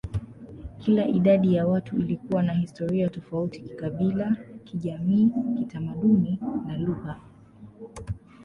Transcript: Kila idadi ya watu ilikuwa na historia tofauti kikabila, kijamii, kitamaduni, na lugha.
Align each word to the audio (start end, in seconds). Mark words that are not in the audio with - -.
Kila 0.79 1.07
idadi 1.07 1.55
ya 1.55 1.67
watu 1.67 1.97
ilikuwa 1.97 2.43
na 2.43 2.53
historia 2.53 3.09
tofauti 3.09 3.61
kikabila, 3.61 4.37
kijamii, 4.63 5.29
kitamaduni, 5.59 6.39
na 6.67 6.77
lugha. 6.77 7.19